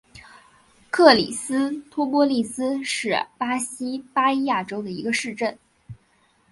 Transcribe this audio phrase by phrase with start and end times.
[0.89, 5.55] 克里斯托波利斯是巴西巴伊亚州的一个市镇。